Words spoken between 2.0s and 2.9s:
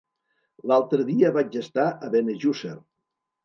a Benejússer.